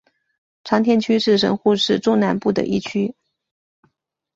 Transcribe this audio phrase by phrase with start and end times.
[0.63, 3.13] 长田区是神户市中南部的一区。